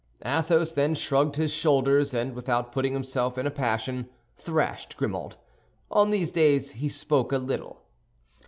Athos 0.25 0.71
then 0.71 0.95
shrugged 0.95 1.35
his 1.35 1.53
shoulders, 1.53 2.11
and, 2.11 2.33
without 2.33 2.71
putting 2.71 2.93
himself 2.93 3.37
in 3.37 3.45
a 3.45 3.51
passion, 3.51 4.09
thrashed 4.35 4.97
Grimaud. 4.97 5.35
On 5.91 6.09
these 6.09 6.31
days 6.31 6.71
he 6.71 6.89
spoke 6.89 7.31
a 7.31 7.37
little. 7.37 7.83